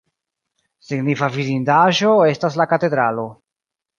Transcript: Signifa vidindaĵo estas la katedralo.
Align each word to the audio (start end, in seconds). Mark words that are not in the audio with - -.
Signifa 0.85 1.29
vidindaĵo 1.35 2.15
estas 2.31 2.59
la 2.63 2.69
katedralo. 2.75 3.27